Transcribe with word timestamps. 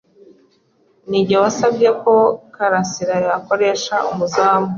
Ninjye 1.09 1.35
wasabye 1.43 1.89
ko 2.03 2.15
Karasirayakoresha 2.55 3.95
umuzamu. 4.11 4.69